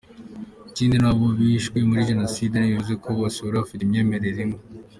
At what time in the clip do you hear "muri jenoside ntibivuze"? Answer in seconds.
1.89-2.93